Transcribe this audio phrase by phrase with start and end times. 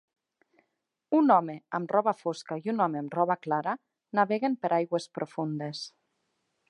[1.17, 3.77] Un home amb roba fosca i un home amb roba clara
[4.21, 5.85] naveguen per aigües profundes.